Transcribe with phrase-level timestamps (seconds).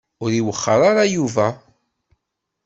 [0.23, 1.47] Ur iwexxeṛ ara Yuba.